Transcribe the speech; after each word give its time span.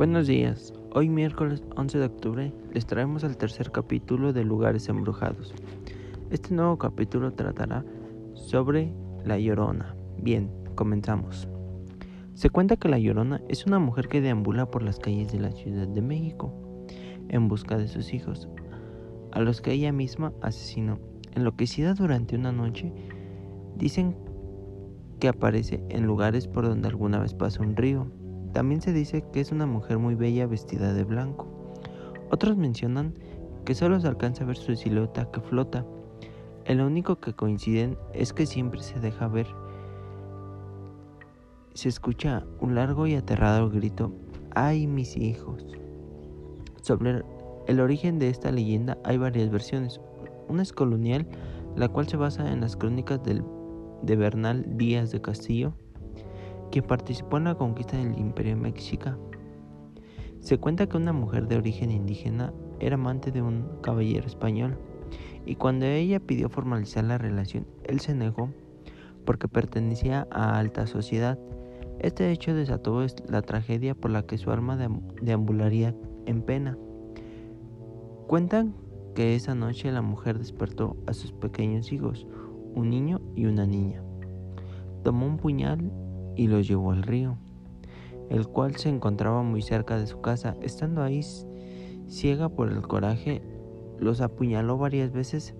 Buenos 0.00 0.26
días, 0.28 0.72
hoy 0.94 1.10
miércoles 1.10 1.62
11 1.76 1.98
de 1.98 2.06
octubre 2.06 2.52
les 2.72 2.86
traemos 2.86 3.22
el 3.22 3.36
tercer 3.36 3.70
capítulo 3.70 4.32
de 4.32 4.44
Lugares 4.44 4.88
Embrujados. 4.88 5.52
Este 6.30 6.54
nuevo 6.54 6.78
capítulo 6.78 7.34
tratará 7.34 7.84
sobre 8.32 8.94
La 9.26 9.38
Llorona. 9.38 9.94
Bien, 10.16 10.50
comenzamos. 10.74 11.48
Se 12.32 12.48
cuenta 12.48 12.76
que 12.76 12.88
La 12.88 12.98
Llorona 12.98 13.42
es 13.50 13.66
una 13.66 13.78
mujer 13.78 14.08
que 14.08 14.22
deambula 14.22 14.70
por 14.70 14.82
las 14.82 14.98
calles 14.98 15.32
de 15.32 15.40
la 15.40 15.52
Ciudad 15.52 15.86
de 15.86 16.00
México 16.00 16.50
en 17.28 17.48
busca 17.48 17.76
de 17.76 17.86
sus 17.86 18.14
hijos, 18.14 18.48
a 19.32 19.40
los 19.42 19.60
que 19.60 19.72
ella 19.72 19.92
misma 19.92 20.32
asesinó. 20.40 20.98
Enloquecida 21.34 21.92
durante 21.92 22.36
una 22.36 22.52
noche, 22.52 22.90
dicen 23.76 24.16
que 25.18 25.28
aparece 25.28 25.84
en 25.90 26.06
lugares 26.06 26.48
por 26.48 26.66
donde 26.66 26.88
alguna 26.88 27.18
vez 27.18 27.34
pasa 27.34 27.62
un 27.62 27.76
río. 27.76 28.10
También 28.52 28.80
se 28.80 28.92
dice 28.92 29.24
que 29.32 29.40
es 29.40 29.52
una 29.52 29.66
mujer 29.66 29.98
muy 29.98 30.14
bella 30.14 30.46
vestida 30.46 30.92
de 30.92 31.04
blanco. 31.04 31.46
Otros 32.30 32.56
mencionan 32.56 33.14
que 33.64 33.74
solo 33.74 34.00
se 34.00 34.08
alcanza 34.08 34.44
a 34.44 34.46
ver 34.46 34.56
su 34.56 34.74
silueta 34.74 35.30
que 35.30 35.40
flota. 35.40 35.84
El 36.64 36.80
único 36.80 37.20
que 37.20 37.32
coinciden 37.32 37.96
es 38.12 38.32
que 38.32 38.46
siempre 38.46 38.82
se 38.82 39.00
deja 39.00 39.28
ver. 39.28 39.46
Se 41.74 41.88
escucha 41.88 42.44
un 42.60 42.74
largo 42.74 43.06
y 43.06 43.14
aterrado 43.14 43.70
grito, 43.70 44.12
¡ay 44.54 44.86
mis 44.86 45.16
hijos! 45.16 45.66
Sobre 46.82 47.22
el 47.66 47.80
origen 47.80 48.18
de 48.18 48.28
esta 48.28 48.50
leyenda 48.50 48.98
hay 49.04 49.16
varias 49.18 49.50
versiones. 49.50 50.00
Una 50.48 50.62
es 50.62 50.72
colonial, 50.72 51.28
la 51.76 51.88
cual 51.88 52.08
se 52.08 52.16
basa 52.16 52.50
en 52.52 52.60
las 52.60 52.76
crónicas 52.76 53.22
del 53.22 53.44
de 54.02 54.16
Bernal 54.16 54.64
Díaz 54.76 55.10
de 55.12 55.20
Castillo, 55.20 55.74
quien 56.70 56.84
participó 56.84 57.36
en 57.36 57.44
la 57.44 57.54
conquista 57.54 57.96
del 57.96 58.18
Imperio 58.18 58.56
Mexica. 58.56 59.18
Se 60.40 60.58
cuenta 60.58 60.86
que 60.86 60.96
una 60.96 61.12
mujer 61.12 61.48
de 61.48 61.56
origen 61.56 61.90
indígena 61.90 62.52
era 62.78 62.94
amante 62.94 63.30
de 63.30 63.42
un 63.42 63.68
caballero 63.82 64.26
español 64.26 64.78
y 65.44 65.56
cuando 65.56 65.86
ella 65.86 66.20
pidió 66.20 66.48
formalizar 66.48 67.04
la 67.04 67.18
relación, 67.18 67.66
él 67.84 68.00
se 68.00 68.14
negó 68.14 68.50
porque 69.24 69.48
pertenecía 69.48 70.26
a 70.30 70.58
alta 70.58 70.86
sociedad. 70.86 71.38
Este 71.98 72.30
hecho 72.30 72.54
desató 72.54 73.04
la 73.28 73.42
tragedia 73.42 73.94
por 73.94 74.10
la 74.10 74.22
que 74.22 74.38
su 74.38 74.50
alma 74.50 74.78
deambularía 75.20 75.94
en 76.26 76.42
pena. 76.42 76.78
Cuentan 78.26 78.74
que 79.14 79.34
esa 79.34 79.54
noche 79.54 79.92
la 79.92 80.02
mujer 80.02 80.38
despertó 80.38 80.96
a 81.06 81.12
sus 81.12 81.32
pequeños 81.32 81.92
hijos, 81.92 82.26
un 82.74 82.88
niño 82.88 83.20
y 83.34 83.46
una 83.46 83.66
niña. 83.66 84.02
Tomó 85.02 85.26
un 85.26 85.36
puñal 85.36 85.90
y 86.40 86.46
los 86.46 86.66
llevó 86.66 86.92
al 86.92 87.02
río, 87.02 87.36
el 88.30 88.48
cual 88.48 88.76
se 88.76 88.88
encontraba 88.88 89.42
muy 89.42 89.60
cerca 89.60 89.98
de 89.98 90.06
su 90.06 90.22
casa. 90.22 90.56
Estando 90.62 91.02
ahí, 91.02 91.20
ciega 92.08 92.48
por 92.48 92.72
el 92.72 92.80
coraje, 92.80 93.42
los 93.98 94.22
apuñaló 94.22 94.78
varias 94.78 95.12
veces 95.12 95.54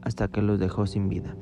hasta 0.00 0.26
que 0.26 0.42
los 0.42 0.58
dejó 0.58 0.88
sin 0.88 1.08
vida. 1.08 1.36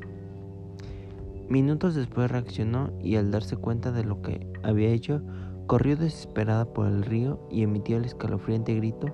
Minutos 1.49 1.95
después 1.95 2.31
reaccionó 2.31 2.93
y 3.03 3.17
al 3.17 3.31
darse 3.31 3.57
cuenta 3.57 3.93
de 3.93 4.05
lo 4.05 4.21
que 4.21 4.47
había 4.63 4.91
hecho, 4.91 5.23
corrió 5.67 5.97
desesperada 5.97 6.71
por 6.71 6.87
el 6.87 7.03
río 7.03 7.41
y 7.51 7.63
emitió 7.63 7.97
el 7.97 8.05
escalofriante 8.05 8.75
grito 8.75 9.07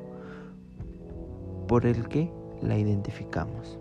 por 1.69 1.86
el 1.86 2.08
que 2.08 2.33
la 2.62 2.77
identificamos. 2.77 3.78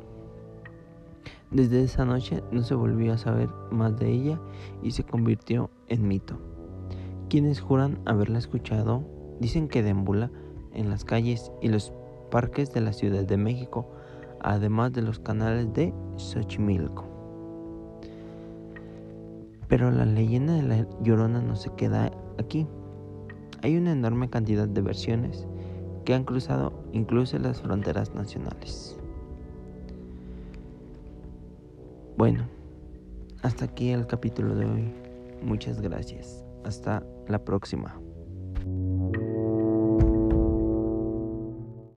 Desde 1.51 1.83
esa 1.83 2.05
noche 2.05 2.43
no 2.51 2.63
se 2.63 2.75
volvió 2.75 3.13
a 3.13 3.17
saber 3.17 3.49
más 3.71 3.97
de 3.97 4.11
ella 4.11 4.39
y 4.81 4.91
se 4.91 5.03
convirtió 5.03 5.69
en 5.87 6.07
mito. 6.07 6.37
Quienes 7.29 7.61
juran 7.61 7.99
haberla 8.05 8.39
escuchado 8.39 9.03
dicen 9.39 9.67
que 9.67 9.83
deambula 9.83 10.31
en 10.73 10.89
las 10.89 11.05
calles 11.05 11.51
y 11.61 11.69
los 11.69 11.93
parques 12.31 12.73
de 12.73 12.81
la 12.81 12.93
Ciudad 12.93 13.23
de 13.23 13.37
México, 13.37 13.89
además 14.41 14.93
de 14.93 15.01
los 15.01 15.19
canales 15.19 15.73
de 15.73 15.93
Xochimilco. 16.17 17.05
Pero 19.67 19.91
la 19.91 20.05
leyenda 20.05 20.53
de 20.53 20.63
la 20.63 20.87
Llorona 21.01 21.41
no 21.41 21.55
se 21.55 21.71
queda 21.71 22.11
aquí. 22.37 22.67
Hay 23.61 23.77
una 23.77 23.91
enorme 23.91 24.29
cantidad 24.29 24.67
de 24.67 24.81
versiones 24.81 25.47
que 26.03 26.13
han 26.13 26.23
cruzado 26.23 26.73
incluso 26.91 27.39
las 27.39 27.61
fronteras 27.61 28.13
nacionales. 28.13 28.99
Bueno, 32.17 32.47
hasta 33.43 33.65
aquí 33.65 33.89
el 33.89 34.07
capítulo 34.07 34.55
de 34.55 34.65
hoy. 34.65 34.93
Muchas 35.41 35.81
gracias. 35.81 36.45
Hasta 36.63 37.03
la 37.27 37.43
próxima. 37.43 37.99